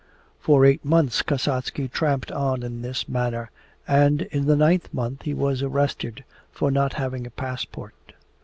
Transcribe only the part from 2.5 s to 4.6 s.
in this manner, and in the